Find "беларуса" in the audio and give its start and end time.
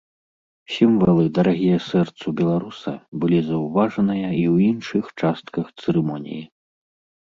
2.41-2.95